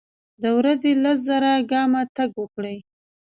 د 0.41 0.43
ورځي 0.57 0.91
لس 1.03 1.17
زره 1.29 1.51
ګامه 1.71 2.01
تګ 2.15 2.31
وکړئ. 2.41 2.77